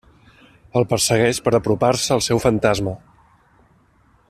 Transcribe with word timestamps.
El 0.79 0.87
persegueix 0.93 1.41
per 1.49 1.53
apropar-se 1.59 2.17
al 2.17 2.25
seu 2.29 2.43
fantasma. 2.47 2.95